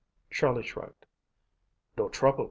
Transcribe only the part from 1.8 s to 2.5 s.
"No trouble.